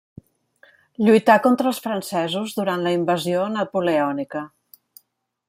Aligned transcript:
Lluità 1.07 1.35
contra 1.43 1.69
els 1.73 1.81
francesos 1.87 2.57
durant 2.61 2.87
la 2.87 2.95
invasió 2.97 3.45
napoleònica. 3.59 4.45